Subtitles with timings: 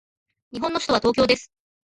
[0.51, 1.51] 日本の首都は東京です。